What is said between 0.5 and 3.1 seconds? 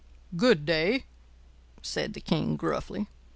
day," said the king, gruffly.